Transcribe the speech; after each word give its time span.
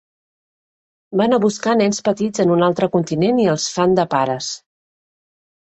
Van 1.21 1.37
a 1.37 1.39
buscar 1.43 1.75
nens 1.83 2.01
petits 2.09 2.43
en 2.45 2.55
un 2.57 2.67
altre 2.71 2.91
continent 2.97 3.45
i 3.45 3.49
els 3.55 3.71
fan 3.79 3.97
de 4.03 4.09
pares. 4.17 4.51